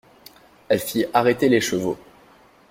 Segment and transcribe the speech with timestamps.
[0.67, 1.95] Elle fit arrêter les chevaux.